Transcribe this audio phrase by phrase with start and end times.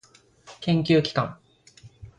[0.61, 1.37] 研究機関